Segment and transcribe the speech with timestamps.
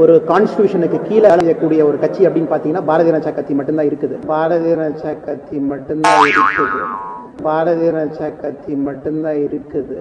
[0.00, 4.16] ஒரு கான்ஸ்டியூஷனுக்கு கீழே அலையக்கூடிய ஒரு கட்சி அப்படின்னு பார்த்தீங்கன்னா பாரதிய ஜனதா கட்சி மட்டும்தான் இருக்குது.
[4.32, 6.80] பாரதிய ஜனதா கட்சி மட்டும்தான் இருக்குது.
[7.46, 9.96] பாரதிய ஜனதா கட்சி மட்டும்தான் இருக்குது.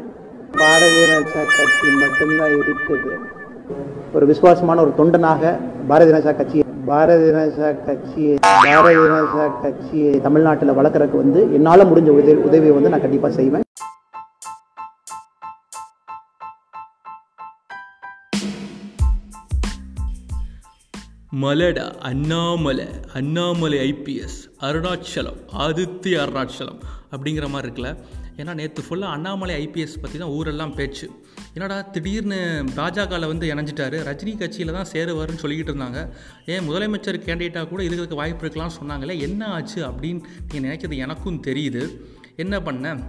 [0.61, 3.13] பாரதிய ஜனதா கட்சி மட்டும்தான் இருக்குது.
[4.17, 5.53] ஒரு விசுவாசமான ஒரு தொண்டனாக
[5.91, 12.37] பாரதிய ஜனதா கட்சி பாரதிய ஜனதா கட்சியை பாரதிய ஜனதா கட்சியை தமிழ்நாட்டில் வளர்க்குறதுக்கு வந்து என்னால் முடிஞ்ச உதவி
[12.49, 13.65] உதவியை வந்து நான் கண்டிப்பாக செய்வேன்.
[21.35, 26.79] மலடா அண்ணாமலை அண்ணாமலை ஐபிஎஸ் அருணாச்சலம் ஆதித்ய அருணாச்சலம்
[27.11, 27.97] அப்படிங்கிற மாதிரி இருக்குல்ல.
[28.37, 31.09] ஏன்னா நேற்று ஃபுல்லாக அண்ணாமலை ஐபிஎஸ் பற்றி தான் ஊரெல்லாம் பேச்சு.
[31.53, 36.09] என்னடா திடீர்னு பாஜகவில் வந்து இணைஞ்சிட்டாரு ரஜினி கட்சியில் தான் சேருவார்னு சொல்லிக்கிட்டு இருந்தாங்க.
[36.45, 42.01] ஏன் முதலமைச்சர் கேண்டிடேட்டாக கூட இதுக்கு வாய்ப்பு இருக்கலாம்னு சொன்னாங்களே என்ன ஆச்சு அப்படின்னு நீங்கள் நினைக்கிறது எனக்கும் தெரியுது.
[42.35, 43.01] என்ன பண்ணேன்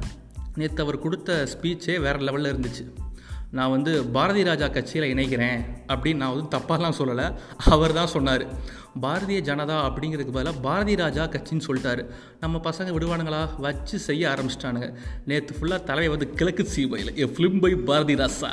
[0.55, 3.09] நேற்று அவர் கொடுத்த ஸ்பீச்சே வேறு லெவலில் இருந்துச்சு.
[3.50, 7.27] நான் வந்து பாரதி ராஜா கட்சியில் இணைக்கிறேன் அப்படின்னு நான் வந்து தப்பாலாம் சொல்லலை.
[7.66, 8.45] அவர் தான் சொன்னார்.
[9.05, 12.02] பாரதிய ஜனதா அப்படிங்கிறதுக்கு பதிலாக பாரதி ராஜா கட்சின்னு சொல்லிட்டாரு.
[12.41, 13.43] நம்ம பசங்க விடுவானுங்களா?
[13.65, 14.88] வச்சு செய்ய ஆரம்பிச்சிட்டானுங்க.
[15.30, 18.51] நேற்று ஃபுல்லாக தலைவர் வந்து கிழக்கு சீமையில் a film by Bharathi Raja.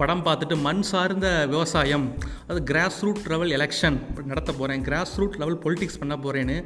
[0.00, 2.06] படம் பார்த்துட்டு மண் சார்ந்த விவசாயம்
[2.48, 3.98] அது கிராஸ் ரூட் லெவல் எலெக்ஷன்
[4.30, 6.56] நடத்த போகிறேன் கிராஸ் ரூட் லெவல் பொலிட்டிக்ஸ் பண்ண போகிறேன்னு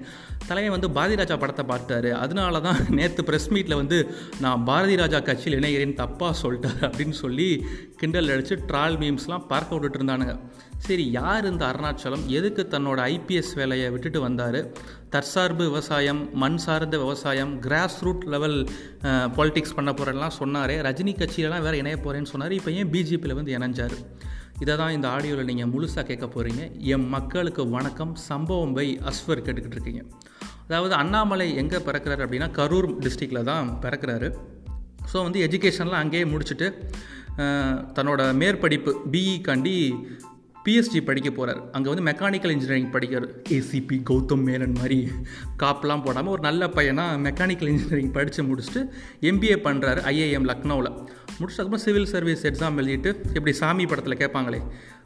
[0.49, 3.99] தலைவன் வந்து பாரதி ராஜா படத்தை பார்த்தாரு அதனால தான் நேற்று ப்ரெஸ் மீட்டில் வந்து
[4.41, 7.49] நான் பாரதி ராஜா கட்சியில் இணைகிறேன் தப்பாக சொல்லிட்டார் அப்படின்னு சொல்லி
[7.97, 10.35] கிண்டல் அடித்து ட்ரால் மீம்ஸ்லாம் பார்க்க விட்டுட்டு இருந்தானுங்க.
[10.87, 12.23] சரி யார் இந்த அருணாச்சலம்?
[12.27, 14.59] எதுக்கு தன்னோட ஐபிஎஸ் வேலையை விட்டுட்டு வந்தார்.
[15.15, 18.59] தற்சார்பு விவசாயம் மண் சார்ந்த விவசாயம் கிராஸ் ரூட் லெவல்
[19.39, 20.75] பாலிடிக்ஸ் பண்ண போகிறேன்லாம் சொன்னார்.
[20.89, 22.55] ரஜினி கட்சியிலலாம் வேறு இணைய போகிறேன்னு சொன்னார்.
[22.59, 23.97] இப்போ ஏன் பிஜேபியில் வந்து இணைஞ்சார்?
[24.65, 26.63] இதை தான் இந்த ஆடியோவில் நீங்கள் முழுசாக கேட்க போகிறீங்க
[26.95, 28.13] என் மக்களுக்கு வணக்கம்.
[28.29, 30.03] சம்பவம் பை அஸ்வர் கேட்டுக்கிட்டு இருக்கீங்க.
[30.67, 34.29] அதாவது அண்ணாமலை எங்கே பிறக்கிறாரு அப்படின்னா கரூர் டிஸ்ட்ரிக்டில் தான் பிறக்கிறாரு.
[35.13, 36.69] ஸோ வந்து எஜுகேஷன்லாம் அங்கேயே முடிச்சுட்டு
[37.97, 39.77] தன்னோட மேற்படிப்பு பிஇக்காண்டி
[40.65, 43.29] பிஎஸ்டி படிக்க போகிறார் அங்கே வந்து மெக்கானிக்கல் இன்ஜினியரிங் படிக்கிறார்.
[43.57, 44.99] ஏசிபி கௌதம் மேனன் மாதிரி
[45.63, 48.83] காப்பெலாம் போடாமல் ஒரு நல்ல பையனாக மெக்கானிக்கல் இன்ஜினியரிங் படித்து முடிச்சுட்டு
[49.31, 50.91] எம்பிஏ பண்ணுறாரு ஐஏஎம் லக்னோவில்
[51.41, 54.61] முடிச்சதுக்கப்புறம் சிவில் சர்வீஸ் எக்ஸாம் எழுதிட்டு இப்படி சாமி படத்தில் கேட்பாங்களே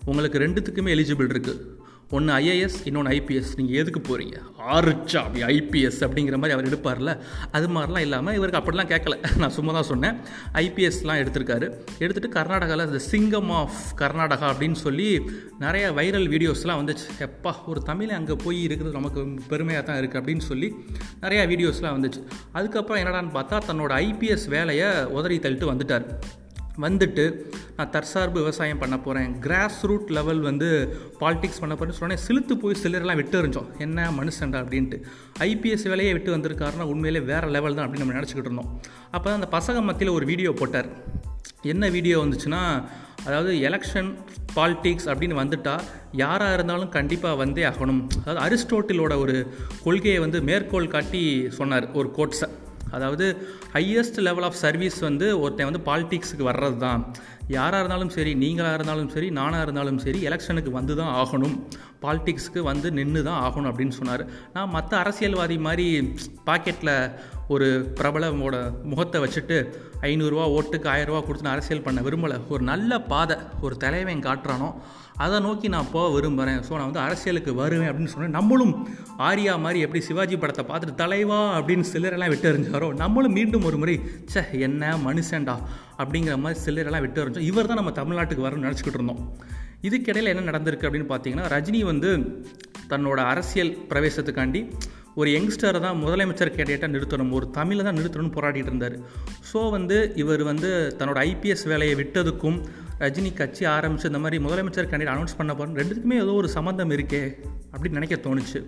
[0.05, 1.61] உங்களுக்கு ரெண்டுத்துக்குமே எலிஜிபிள் இருக்குது
[2.17, 4.37] ஒன்று ஐஏஎஸ் இன்னொன்று ஐபிஎஸ் நீங்கள் எதுக்கு போகிறீங்க
[4.75, 7.13] ஆர்ச்சா அப்படி ஐபிஎஸ் அப்படிங்கிற மாதிரி அவர் எடுப்பார்ல.
[7.57, 9.17] அது மாதிரிலாம் இல்லாமல் இவருக்கு அப்படிலாம் கேட்கல.
[9.43, 10.17] நான் சும்மா தான் சொன்னேன்
[10.63, 11.67] ஐபிஎஸ்லாம் எடுத்திருக்காரு.
[12.03, 15.09] எடுத்துகிட்டு கர்நாடகாவில் இந்த சிங்கம் ஆஃப் கர்நாடகா அப்படின்னு சொல்லி
[15.65, 17.09] நிறைய வைரல் வீடியோஸ்லாம் வந்துச்சு.
[17.29, 19.23] எப்பா ஒரு தமிழ் அங்கே போய் இருக்கிறது நமக்கு
[19.53, 20.71] பெருமையாக தான் இருக்குது அப்படின்னு சொல்லி
[21.25, 22.23] நிறையா வீடியோஸ்லாம் வந்துச்சு.
[22.53, 24.89] அதுக்கப்புறம் என்னடான்னு பார்த்தா தன்னோட ஐபிஎஸ் வேலையை
[25.19, 26.07] உதறி தள்ளிட்டு வந்துட்டார்.
[26.83, 27.25] வந்துட்டு
[27.77, 30.69] நான் தற்சார்பு விவசாயம் பண்ண போகிறேன் கிராஸ் ரூட் லெவல் வந்து
[31.21, 34.99] பாலிடிக்ஸ் பண்ண போகிறேன்னு சொன்னேன் சிலுத்து போய் சிலரெல்லாம் விட்டு இருந்தோம் என்ன மனுஷன்டா அப்படின்ட்டு.
[35.49, 38.73] ஐபிஎஸ் வேலையை விட்டு வந்திருக்காருன்னா உண்மையிலே வேறு லெவல் தான் அப்படின்னு நம்ம நினச்சிக்கிட்டு இருந்தோம்.
[39.15, 40.91] அப்போ தான் அந்த பசங்க மத்தியில் ஒரு வீடியோ போட்டார்.
[41.73, 42.63] என்ன வீடியோ வந்துச்சுன்னா
[43.27, 44.11] அதாவது எலெக்ஷன்
[44.57, 45.85] பாலிட்டிக்ஸ் அப்படின்னு வந்துட்டால்
[46.23, 48.03] யாராக இருந்தாலும் கண்டிப்பாக வந்தே ஆகணும்.
[48.25, 49.37] அதாவது அரிஸ்டோட்டிலோட ஒரு
[49.85, 51.23] கொள்கையை வந்து மேற்கோள் காட்டி
[51.61, 52.49] சொன்னார் ஒரு கோட்ஸை
[52.97, 53.27] அதாவது
[53.77, 57.03] ஹையஸ்ட் லெவல் ஆஃப் சர்வீஸ் வந்து ஒருத்தன் வந்து பாலிட்டிக்ஸுக்கு வர்றது தான்
[57.55, 61.57] யாராக இருந்தாலும் சரி நீங்களாக இருந்தாலும் சரி நானாக இருந்தாலும் சரி எலெக்ஷனுக்கு வந்து தான் ஆகணும்.
[62.05, 64.23] பாலிட்டிக்ஸுக்கு வந்து நின்று தான் ஆகணும் அப்படின்னு சொன்னார்.
[64.55, 65.87] நான் மற்ற அரசியல்வாதி மாதிரி
[66.49, 66.95] பாக்கெட்டில்
[67.55, 67.69] ஒரு
[67.99, 68.57] பிரபலமோட
[68.91, 69.57] முகத்தை வச்சுட்டு
[70.11, 72.39] ஐநூறுரூவா ஓட்டுக்கு ஆயிரரூவா கொடுத்து நான் அரசியல் பண்ண விரும்பலை.
[72.55, 74.71] ஒரு நல்ல பாதை ஒரு தலைவன் காட்டுறானோ
[75.17, 78.31] அதை நோக்கி நான் போக விரும்புகிறேன் ஸோ நான் வந்து அரசியலுக்கு வருவேன் அப்படின்னு சொன்னேன்.
[78.31, 78.89] நம்மளும்
[79.19, 84.01] ஆரியா மாதிரி எப்படி சிவாஜி படத்தை பார்த்துட்டு தலைவா அப்படின்னு சிலரெல்லாம் விட்டு எறிஞ்சாரோ நம்மளும் மீண்டும் ஒரு முறை
[84.25, 85.57] சே என்ன மனுஷன்டா
[85.99, 87.49] அப்படிங்கிற மாதிரி சிலரெல்லாம் விட்டு எறிஞ்சோம்.
[87.51, 89.23] இவர் தான் நம்ம தமிழ்நாட்டுக்கு வரணும்னு நினச்சிக்கிட்டு இருந்தோம்.
[89.83, 92.11] இதுக்கிடையில் என்ன நடந்திருக்கு அப்படின்னு பார்த்தீங்கன்னா ரஜினி வந்து
[92.89, 94.63] தன்னோட அரசியல் பிரவேசத்துக்காண்டி
[95.21, 97.33] ஒரு யங்ஸ்டரை தான் முதலமைச்சர் கேண்டிடேட்டாக நிறுத்தணும்.
[97.39, 98.97] ஒரு தமிழை தான் நிறுத்தணும்னு போராடிட்டு இருந்தார்.
[99.51, 102.59] ஸோ வந்து இவர் வந்து தன்னோட ஐபிஎஸ் வேலையை விட்டதுக்கும்
[103.05, 107.23] ரஜினி கட்சி ஆரம்பித்து இந்த மாதிரி முதலமைச்சர் கேண்டிடேட் அனௌன்ஸ் பண்ண போகிறோம் ரெண்டுத்துக்குமே ஏதோ ஒரு சம்மந்தம் இருக்கே
[107.73, 108.61] அப்படின்னு நினைக்க தோணுச்சு.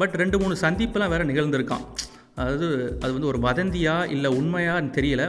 [0.00, 1.84] பட் ரெண்டு மூணு சந்திப்பெல்லாம் வேறு நிகழ்ந்திருக்கான்
[2.38, 2.68] அதாவது
[3.02, 5.24] அது வந்து ஒரு வதந்தியா இல்லை உண்மையான்னு தெரியல.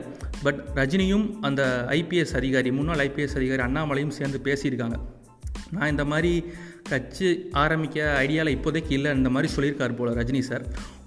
[0.45, 1.61] பட் ரஜினியும் அந்த
[1.97, 4.97] ஐபிஎஸ் அதிகாரி முன்னாள் ஐபிஎஸ் அதிகாரி அண்ணாமலையும் சேர்ந்து பேசியிருக்காங்க.
[5.75, 6.31] நான் இந்த மாதிரி
[6.90, 7.28] கட்சி
[7.61, 10.64] ஆரம்பிக்க ஐடியாவில் இப்போதைக்கு இல்லை இந்த மாதிரி சொல்லியிருக்கார் போல் ரஜினி சார்.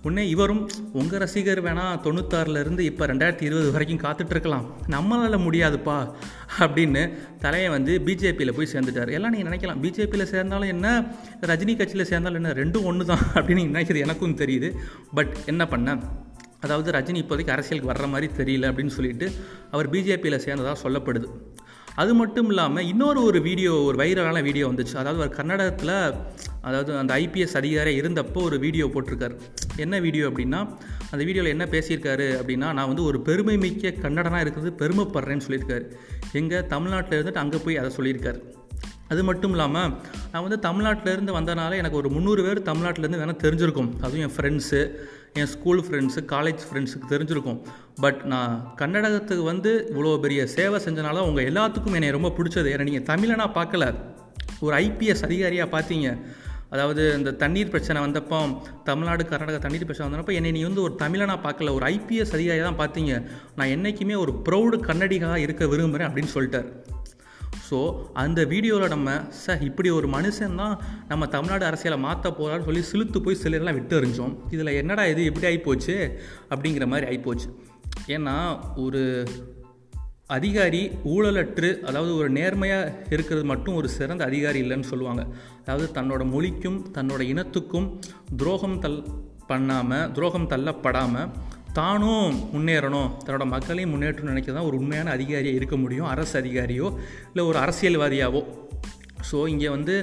[0.07, 0.63] உடனே இவரும்
[1.01, 4.65] உங்கள் ரசிகர் வேணால் தொண்ணூத்தாறுலேருந்து இப்போ ரெண்டாயிரத்தி இருபது வரைக்கும் காத்துட்ருக்கலாம்.
[4.95, 5.97] நம்மளால் முடியாதுப்பா
[6.59, 7.03] அப்படின்னு
[7.45, 9.13] தலையை வந்து பிஜேபியில் போய் சேர்ந்துட்டார்.
[9.19, 10.89] எல்லாம் நீங்கள் நினைக்கலாம் பிஜேபியில் சேர்ந்தாலும் என்ன
[11.53, 14.71] ரஜினி கட்சியில் சேர்ந்தாலும் என்ன ரெண்டும் ஒன்று தான் அப்படின்னு நினைக்கிறது எனக்கும் தெரியுது.
[15.19, 15.99] பட் என்ன பண்ண
[16.61, 19.27] அதாவது ரஜினி இப்போதைக்கு அரசியலுக்கு வர்ற மாதிரி தெரியல அப்படின்னு சொல்லிட்டு
[19.71, 21.29] அவர் பிஜேபியில் சேர்ந்ததாக சொல்லப்படுது.
[22.03, 24.95] அது மட்டும் இல்லாமல் இன்னொரு ஒரு வீடியோ ஒரு வைரலான வீடியோ வந்துச்சு.
[25.03, 25.95] அதாவது ஒரு கன்னடத்தில்
[26.69, 29.35] அதாவது அந்த ஐபிஎஸ் அதிகாரி இருந்தப்போ ஒரு வீடியோ போட்டிருக்காரு.
[29.85, 30.61] என்ன வீடியோ அப்படின்னா
[31.13, 35.87] அந்த வீடியோவில் என்ன பேசியிருக்காரு அப்படின்னா நான் வந்து ஒரு பெருமை மிக்க கன்னடனாக இருக்கிறது பெருமைப்படுறேன்னு சொல்லியிருக்காரு.
[36.41, 38.41] எங்கள் தமிழ்நாட்டில் இருந்துட்டு அங்கே போய் அதை சொல்லியிருக்காரு.
[39.13, 39.93] அது மட்டும் இல்லாமல்
[40.33, 43.91] நான் வந்து தமிழ்நாட்டிலேருந்து வந்தனால எனக்கு ஒரு முந்நூறு பேர் தமிழ்நாட்டிலேருந்து வேணால் தெரிஞ்சிருக்கும்.
[44.05, 44.81] அதுவும் என் ஃப்ரெண்ட்ஸு
[45.33, 47.61] என் ஸ்கூல் ஃப்ரெண்ட்ஸு காலேஜ் ஃப்ரெண்ட்ஸுக்கு தெரிஞ்சிருக்கும்.
[48.01, 52.71] பட் நான் கன்னடகத்துக்கு வந்து இவ்வளோ பெரிய சேவை செஞ்சனால உங்கள் எல்லாத்துக்கும் என்னை ரொம்ப பிடிச்சது.
[52.75, 53.95] ஏன்னா நீங்கள் தமிழனா பார்க்கல.
[54.61, 56.19] ஒரு ஐபிஎஸ் அதிகாரியாக பார்த்தீங்க.
[56.71, 61.37] அதாவது இந்த தண்ணீர் பிரச்சனை வந்தப்போ தமிழ்நாடு கர்நாடகா தண்ணீர் பிரச்சனை வந்தப்போ என்னை நீ வந்து ஒரு தமிழனா
[61.47, 61.73] பார்க்கல.
[61.73, 63.27] ஒரு ஐபிஎஸ் அதிகாரியாக தான் பார்த்தீங்க.
[63.57, 66.97] நான் என்றைக்குமே ஒரு ப்ரௌடு கன்னடிகாக இருக்க விரும்புகிறேன் அப்படின்னு சொல்லிட்டார்.
[67.69, 67.79] ஸோ
[68.23, 69.11] அந்த வீடியோவில் நம்ம
[69.43, 70.75] ச இப்படி ஒரு மனுஷன் தான்
[71.09, 74.35] நம்ம தமிழ்நாடு அரசியலை மாற்ற போகிறான்னு சொல்லி சிலுத்து போய் சிலரெல்லாம் விட்டு எறிஞ்சோம்.
[74.55, 75.97] இதில் என்னடா இது இப்படி ஆகிப்போச்சு
[76.53, 77.49] அப்படிங்கிற மாதிரி ஆகிப்போச்சு
[78.17, 78.37] ஏன்னா
[78.87, 79.03] ஒரு
[80.37, 80.81] அதிகாரி
[81.13, 85.23] ஊழலற்று அதாவது ஒரு நேர்மையாக இருக்கிறது மட்டும் ஒரு சிறந்த அதிகாரி இல்லைன்னு சொல்லுவாங்க.
[85.63, 87.87] அதாவது தன்னோட மொழிக்கும் தன்னோட இனத்துக்கும்
[88.37, 88.99] துரோகம் தல்
[89.51, 91.31] பண்ணாமல் துரோகம் தள்ளப்படாமல்
[91.77, 93.11] தானும் முன்னேறணும்.
[93.25, 96.09] தன்னோட மக்களையும் முன்னேற்றணும்னு நினைக்க தான் ஒரு உண்மையான அதிகாரியாக இருக்க முடியும்.
[96.15, 96.89] அரசு அதிகாரியோ
[97.31, 98.43] இல்லை ஒரு அரசியல்வாதியாவோ.
[99.29, 99.95] ஸோ இங்கே வந்து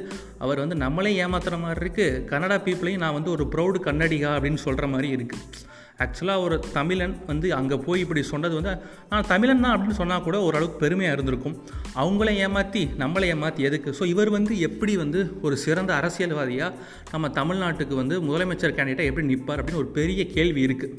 [0.44, 4.88] அவர் வந்து நம்மளே ஏமாத்துகிற மாதிரி இருக்குது கன்னடா பீப்புளையும் நான் வந்து ஒரு ப்ரௌடு கன்னடிகா அப்படின்னு சொல்கிற
[4.94, 5.64] மாதிரி இருக்குது
[6.04, 8.72] ஆக்சுவலாக ஒரு தமிழன் வந்து அங்கே போய் இப்படி சொன்னது வந்து
[9.12, 11.56] நான் தமிழன் தான் அப்படின்னு சொன்னால் கூட ஓரளவுக்கு பெருமையாக இருந்திருக்கும்.
[12.02, 13.92] அவங்கள ஏமாற்றி நம்மளை ஏமாற்றி எதுக்கு?
[14.00, 16.76] ஸோ இவர் வந்து எப்படி வந்து ஒரு சிறந்த அரசியல்வாதியாக
[17.14, 20.94] நம்ம தமிழ்நாட்டுக்கு வந்து முதலமைச்சர் கேண்டிடேட்டாக எப்படி நிற்பார் அப்படின்னு ஒரு பெரிய கேள்வி இருக்குது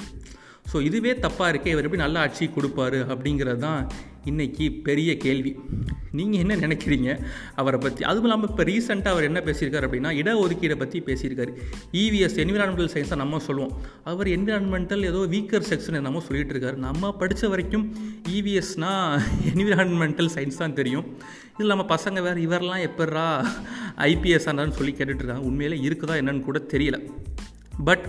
[0.73, 3.81] ஸோ இதுவே தப்பாக இருக்கே இவர் எப்படி நல்ல ஆட்சி கொடுப்பாரு அப்படிங்கிறது தான்
[4.31, 5.51] இன்றைக்கி பெரிய கேள்வி.
[6.19, 7.11] நீங்கள் என்ன நினைக்கிறீங்க?
[7.61, 11.53] அவரை பற்றி அதுவும் இல்லாமல் இப்போ ரீசெண்டாக அவர் என்ன பேசியிருக்காரு அப்படின்னா இடஒதுக்கீடை பற்றி பேசியிருக்காரு.
[12.03, 13.75] இவிஎஸ் என்விரான்மெண்டல் சயின்ஸாக நம்ம சொல்லுவோம்.
[14.13, 16.79] அவர் என்விரான்மெண்டல் ஏதோ வீக்கர் செக்ஷன் நம்ம சொல்லிட்டு இருக்காரு.
[16.87, 17.87] நம்ம படித்த வரைக்கும்
[18.39, 19.23] இவிஎஸ்னால்
[19.53, 21.07] என்விரான்மெண்டல் சயின்ஸ் தான் தெரியும்.
[21.57, 23.27] இதில் நம்ம பசங்க வேறு இவரெல்லாம் எப்பட்றா
[24.11, 26.99] ஐபிஎஸ் ஆனான்னு சொல்லி கேட்டுட்ருக்காங்க உண்மையிலே இருக்குதா என்னன்னு கூட தெரியல.
[27.91, 28.07] பட்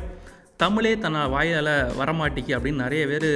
[0.62, 3.30] தமிழே தன்னை வாயால் வரமாட்டிக்கு அப்படின்னு நிறைய பேர்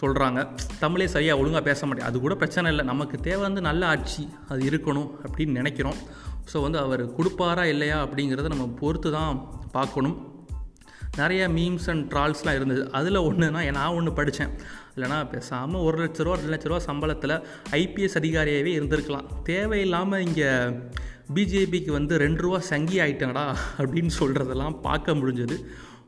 [0.00, 0.40] சொல்கிறாங்க
[0.82, 2.84] தமிழே சரியாக ஒழுங்காக பேச மாட்டேன் அது கூட பிரச்சனை இல்லை.
[2.90, 4.24] நமக்கு தேவை வந்து நல்ல ஆட்சி.
[4.50, 6.00] அது இருக்கணும் அப்படின்னு நினைக்கிறோம்.
[6.50, 9.40] ஸோ வந்து அவர் கொடுப்பாரா இல்லையா அப்படிங்கிறத நம்ம பொறுத்து தான்
[9.76, 10.16] பார்க்கணும்.
[11.20, 12.82] நிறைய மீம்ஸ் அண்ட் ட்ரால்ஸ்லாம் இருந்தது.
[12.98, 14.52] அதில் ஒன்றுனா நான் ஒன்று படித்தேன்
[14.94, 17.36] இல்லைனா பேசாமல் ஒரு லட்ச ரூபா ரெண்டு லட்ச ரூபா சம்பளத்தில்
[17.82, 19.28] ஐபிஎஸ் அதிகாரியாகவே இருந்திருக்கலாம்.
[19.50, 20.50] தேவையில்லாமல் இங்கே
[21.36, 23.46] பிஜேபிக்கு வந்து ரெண்டு ரூபா சங்கி ஆயிட்டங்கடா
[23.80, 25.58] அப்படின்னு சொல்கிறதெல்லாம் பார்க்க முடிஞ்சது.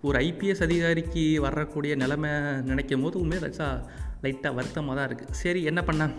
[0.06, 2.30] ஒரு ஐபிஎஸ் அதிகாரிக்கு வரக்கூடிய நிலைமை
[2.68, 3.68] நினைக்கும் போது உண்மையாக ரச்சா
[4.24, 6.12] லைட்டாக வருத்தமாக தான் இருக்குது சரி என்ன பண்ணேன்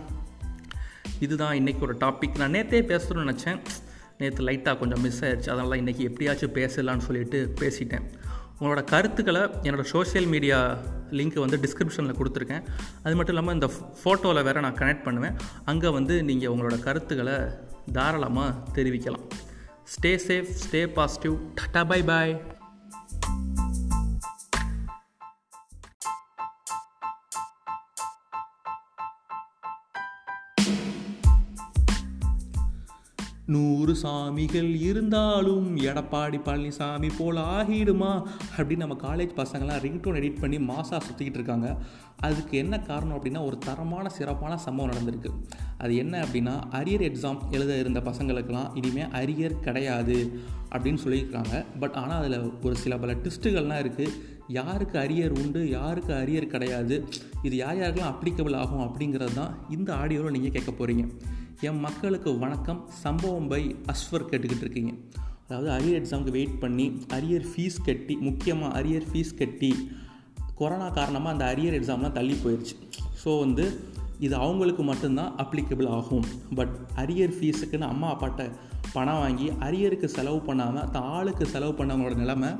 [1.24, 3.58] இதுதான் இன்றைக்கி ஒரு டாபிக் நான் நேற்றே பேசணும்னு நினச்சேன்.
[4.18, 5.50] நேற்று லைட்டாக கொஞ்சம் மிஸ் ஆயிடுச்சு.
[5.54, 8.04] அதனால் இன்றைக்கி எப்படியாச்சும் பேசலான்னு சொல்லிட்டு பேசிட்டேன்.
[8.60, 10.58] உங்களோட கருத்துக்களை என்னோடய சோஷியல் மீடியா
[11.18, 12.64] லிங்க் வந்து டிஸ்கிரிப்ஷனில் கொடுத்துருக்கேன்.
[13.04, 13.70] அது மட்டும் இல்லாமல் இந்த
[14.02, 15.36] ஃபோட்டோவில் வேறு நான் கனெக்ட் பண்ணுவேன்.
[15.72, 17.36] அங்கே வந்து நீங்கள் உங்களோட கருத்துக்களை
[17.98, 19.26] தாராளமாக தெரிவிக்கலாம்.
[19.94, 22.34] Stay safe stay positive tata bye bye
[33.52, 38.10] நூறு சாமிகள் இருந்தாலும் எடப்பாடி பழனிசாமி போல் ஆகிடுமா?
[38.56, 41.68] அப்படின்னு நம்ம காலேஜ் பசங்களாம் ரிங்டோன் எடிட் பண்ணி மாசாக சுற்றிக்கிட்டு இருக்காங்க.
[42.20, 45.30] அதுக்கு என்ன காரணம் அப்படின்னா ஒரு தரமான சிறப்பான சம்பவம் நடந்திருக்கு.
[45.78, 50.18] அது என்ன அப்படின்னா அரியர் எக்ஸாம் எழுத இருந்த பசங்களுக்கெல்லாம் இனிமேல் அரியர் கிடையாது
[50.72, 51.54] அப்படின்னு சொல்லியிருக்காங்க.
[51.80, 54.14] பட் ஆனால் அதில் ஒரு சில பல டிஸ்ட்டுகள்லாம் இருக்குது
[54.48, 56.96] யாருக்கு அரியர் உண்டு யாருக்கு அரியர் கிடையாது
[57.42, 61.04] இது யார் யாருக்கெல்லாம் அப்ளிகபிள் ஆகும் அப்படிங்கிறது தான் இந்த ஆடியோவில் நீங்கள் கேட்க போகிறீங்க
[61.62, 62.78] என் மக்களுக்கு வணக்கம்.
[63.02, 64.92] சம்பவம் பை அஸ்வர் கேட்டுக்கிட்டு இருக்கீங்க.
[65.48, 69.70] அதாவது அரியர் எக்ஸாமுக்கு வெயிட் பண்ணி அரியர் ஃபீஸ் கட்டி முக்கியமாக அரியர் ஃபீஸ் கட்டி
[70.54, 72.76] கொரோனா காரணமாக அந்த அரியர் எக்ஸாம்லாம் தள்ளி போயிடுச்சு
[73.24, 73.66] ஸோ வந்து
[74.18, 76.26] இது அவங்களுக்கு மட்டும்தான் அப்ளிகபிள் ஆகும்.
[76.54, 78.50] பட் அரியர் ஃபீஸுக்குன்னு அம்மா அப்பாட்ட
[78.92, 82.52] பணம் வாங்கி அரியருக்கு செலவு பண்ணாமல் தான் ஆளுக்கு செலவு பண்ணவங்களோட நிலமை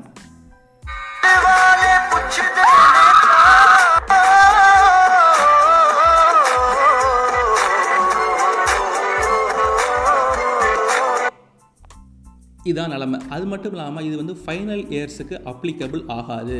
[12.69, 13.19] இதான் நிலமை.
[13.35, 16.57] அது மட்டும் இல்லாமல் இது வந்து ஃபைனல் இயர்ஸுக்கு அப்ளிகபிள் ஆகாது.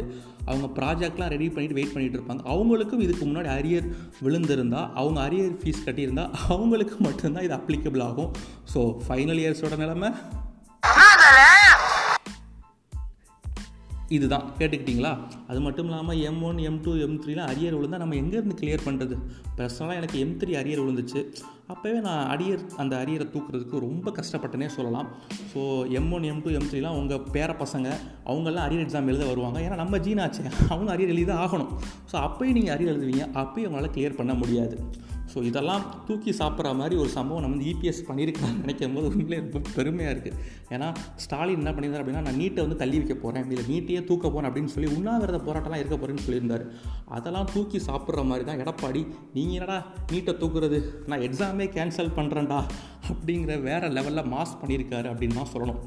[0.49, 2.43] அவங்க ப்ராஜெக்ட்லாம் ரெடி பண்ணிட்டு வெயிட் பண்ணிட்டு இருப்பாங்க.
[2.53, 3.87] அவங்களுக்கும் இதுக்கு முன்னாடி அரியர்
[4.25, 8.31] விழுந்திருந்தால் அவங்க அரியர் ஃபீஸ் கட்டியிருந்தால் அவங்களுக்கு மட்டும்தான் இது அப்ளிகபிள் ஆகும்.
[8.73, 10.11] ஸோ ஃபைனல் இயர்ஸோட நிலமை
[14.17, 14.45] இதுதான்.
[14.59, 15.11] கேட்டுக்கிட்டிங்களா?
[15.51, 19.15] அது மட்டும் இல்லாமல் M one M two M த்ரீலாம் arrear விழுந்தால் நம்ம எங்கேருந்து கிளியர் பண்ணுறது
[19.57, 21.21] பர்சனலாக எனக்கு எம் த்ரீ அரியர் விழுந்துச்சு.
[21.73, 25.09] அப்போவே நான் அரியர் அந்த அரியரை தூக்குறதுக்கு ரொம்ப கஷ்டப்பட்டனே சொல்லலாம்.
[25.51, 25.61] So
[25.99, 27.87] M one M two M த்ரீலாம் உங்கள் பேர பசங்க
[28.29, 29.59] அவங்கெல்லாம் அரியர் எக்ஸாம் எழுத வருவாங்க.
[29.67, 31.71] ஏன்னா நம்ம ஜீனாச்சே அவங்க அரியர் எழுதி தான் ஆகணும்.
[32.11, 33.25] ஸோ அப்போயும் நீங்கள் அரியர் எழுதுவீங்க.
[33.43, 34.77] அப்போயும் உங்களால் கிளியர் பண்ண முடியாது.
[35.33, 39.71] ஸோ இதெல்லாம் தூக்கி சாப்பிட்ற மாதிரி ஒரு சம்பவம் நம்ம வந்து இபிஎஸ் பண்ணியிருக்கான்னு நினைக்கும் போது உண்மையிலே ரொம்ப
[39.77, 40.37] பெருமையாக இருக்குது
[40.75, 40.87] ஏன்னா
[41.23, 44.73] ஸ்டாலின் என்ன பண்ணியிருந்தார் அப்படின்னா நான் நீட்டை வந்து தள்ளி வைக்க போகிறேன் இல்லை நீட்டையே தூக்க போகிறேன் அப்படின்னு
[44.75, 46.65] சொல்லி உண்ணாவிரத போராட்டம்லாம் இருக்க போகிறேன்னு சொல்லியிருந்தார்.
[47.17, 49.77] அதெல்லாம் தூக்கி சாப்பிட்ற மாதிரி தான் எடப்பாடி நீங்கள் என்னடா
[50.11, 50.79] நீட்டை தூக்குறது?
[51.11, 52.61] நான் எக்ஸாமே கேன்சல் பண்ணுறேன்டா
[53.11, 55.81] அப்படிங்கிற வேறு லெவலில் மாஸ் பண்ணியிருக்காரு அப்படின்னு தான் சொல்லணும்.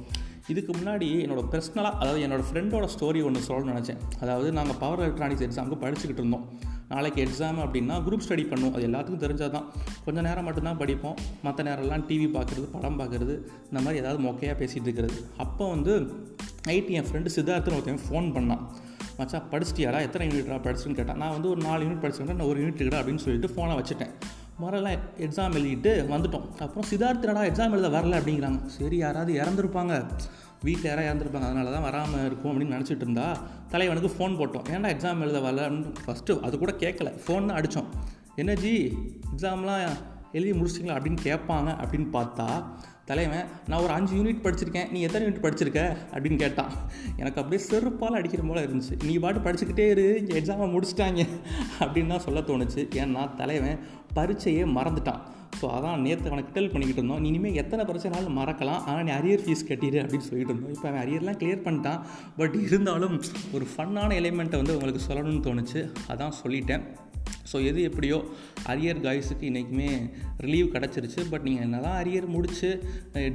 [0.53, 4.01] இதுக்கு முன்னாடி என்னோடய பர்சனலாக அதாவது என்னோடய ஃப்ரெண்டோட ஸ்டோரி ஒன்று சொல்லணும்னு நினச்சேன்.
[4.21, 6.45] அதாவது நாங்கள் பவர் எலக்ட்ரானிக்ஸ் எக்ஸாமுக்கு படிச்சுக்கிட்டு இருந்தோம்.
[6.89, 9.67] நாளைக்கு எக்ஸாம் அப்படின்னா குரூப் ஸ்டடி பண்ணுவோம் அது எல்லாத்துக்கும் தெரிஞ்சால் தான்
[10.05, 11.17] கொஞ்சம் நேரம் மட்டும்தான் படிப்போம்.
[11.43, 13.35] மற்ற நேரம்லாம் டிவி பார்க்குறது படம் பார்க்குறது
[13.71, 15.19] இந்த மாதிரி ஏதாவது மொக்கையாக பேசிகிட்டு இருக்கிறது.
[15.37, 15.95] அப்போ வந்து
[16.69, 18.63] நைட்டு என் ஃப்ரெண்டு சித்தார்த்தன் ஒருத்தன் ஃபோன் பண்ணான்.
[19.19, 19.99] மச்சான் படிச்சிட்டியாடா?
[20.01, 21.17] எத்தனை யூனிட்ரா படிச்சுன்னு கேட்டான்.
[21.17, 24.15] நான் வந்து ஒரு நாலு யூனிட் படிச்சுக்கிட்டேன் நான் ஒரு யூனிட் இருக்கடா அப்படின்னு சொல்லிட்டு ஃபோனை வச்சுட்டேன்.
[24.59, 26.47] மறுநாள் எக்ஸாம் எழுதிட்டு வந்துட்டோம்.
[26.65, 28.67] அப்புறம் சித்தார்த்தனடா எக்ஸாம் எழுத வரல அப்படிங்கிறாங்க.
[28.67, 30.11] சரி யாராவது இறந்துருப்பாங்க.
[30.63, 33.37] வீட்டில் யாராவது இறந்துருப்பாங்க அதனால தான் வராமல் இருக்கும் அப்படின்னு நினச்சிட்டு இருந்தா
[33.69, 34.67] தலைவனுக்கு ஃபோன் போட்டோம்.
[34.71, 37.91] ஏன்டா எக்ஸாம் எழுத வரல ஃபஸ்ட்டு அது கூட கேட்கல ஃபோன் தான் அடித்தோம்
[38.37, 38.99] என்ன ஜி
[39.37, 39.89] எக்ஸாம்லாம்
[40.33, 42.65] எழுதி முடிச்சிங்களா அப்படின்னு கேட்பாங்க அப்படின்னு பார்த்தா
[43.05, 44.91] தலைவன் நான் ஒரு அஞ்சு யூனிட் படிச்சிருக்கேன்.
[44.91, 45.97] நீ எத்தனை யூனிட் படிச்சிருக்க?
[46.13, 46.71] அப்படின்னு கேட்டான்.
[47.17, 49.05] எனக்கு அப்படியே செருப்பால் அடிக்கிற போல இருந்துச்சு.
[49.05, 50.19] நீ பாட்டு படிச்சுக்கிட்டே இரு.
[50.19, 51.27] இங்கே எக்ஸாமை முடிச்சிட்டாங்க.
[51.81, 52.83] அப்படின்னு தான் சொல்ல தோணுச்சு.
[53.01, 53.79] ஏன்னா தலைவன்
[54.15, 55.23] பரீட்சையே மறந்துட்டான்.
[55.61, 57.23] ஸோ அதான் நேற்று அவனை கிட்டல் பண்ணிக்கிட்டு இருந்தோம்.
[57.25, 58.83] நீ இனிமேல் எத்தனை பிரச்சனைனாலும் மறக்கலாம்.
[58.89, 60.75] ஆனால் நீ அரியர் ஃபீஸ் கட்டிடு அப்படின்னு சொல்லிட்டு இருந்தோம்.
[60.77, 62.03] இப்போ அவன் அரியர்லாம் கிளியர் பண்ணிட்டான்.
[62.41, 63.17] பட் இருந்தாலும்
[63.57, 65.83] ஒரு ஃபன்னான எலிமெண்ட்டை வந்து உங்களுக்கு சொல்லணும்னு தோணுச்சு.
[66.15, 66.85] அதான் சொல்லிட்டேன்.
[67.51, 68.17] ஸோ எது எப்படியோ
[68.73, 69.89] அரியர் காய்ஸுக்கு இன்றைக்குமே
[70.45, 71.21] ரிலீவ் கிடச்சிருச்சு.
[71.33, 72.69] பட் நீங்கள் என்ன தான் அரியர் முடித்து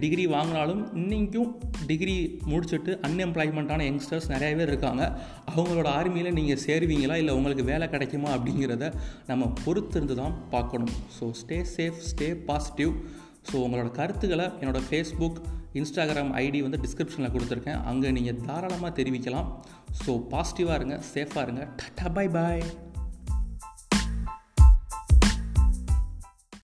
[0.02, 1.52] டிகிரி வாங்கினாலும் இன்றைக்கும்
[1.90, 2.16] டிகிரி
[2.52, 5.04] முடிச்சுட்டு அன்எம்ப்ளாய்மெண்ட்டான யங்ஸ்டர்ஸ் நிறைய பேர் இருக்காங்க.
[5.52, 7.18] அவங்களோட ஆர்மியில் நீங்கள் சேருவீங்களா?
[7.22, 8.32] இல்லை உங்களுக்கு வேலை கிடைக்குமா?
[8.38, 8.90] அப்படிங்கிறத
[9.32, 10.94] நம்ம பொறுத்திருந்து தான் பார்க்கணும்.
[11.18, 12.92] So stay safe stay positive
[13.50, 15.40] so உங்களோட கருத்துக்களை என்னோடய ஃபேஸ்புக்
[15.80, 17.82] இன்ஸ்டாகிராம் ஐடி வந்து டிஸ்கிரிப்ஷனில் கொடுத்துருக்கேன்.
[17.84, 19.50] அங்கே நீங்கள் தாராளமாக தெரிவிக்கலாம்.
[20.04, 21.64] ஸோ பாசிட்டிவாக இருங்க சேஃபாக இருங்க.
[21.82, 22.64] டாட்டா பாய் பாய்